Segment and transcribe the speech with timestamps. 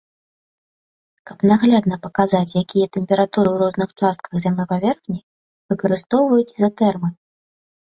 [1.31, 5.19] Каб наглядна паказаць, якія тэмпературы ў розных частках зямной паверхні,
[5.75, 7.15] выкарыстоўваюць ізатэрмы.